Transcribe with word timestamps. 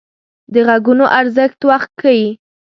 د 0.53 0.55
غږونو 0.67 1.05
ارزښت 1.19 1.59
وخت 1.69 1.91
ښيي 2.01 2.29